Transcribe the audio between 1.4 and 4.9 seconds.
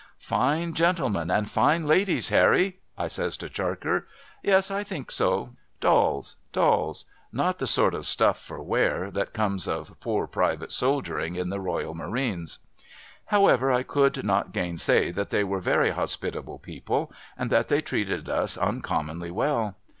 fine ladies, Harry?' I says to Charker,' Yes, I